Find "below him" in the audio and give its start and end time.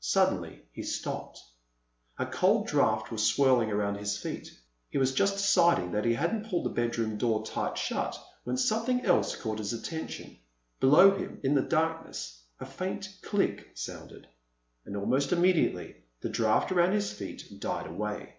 10.80-11.40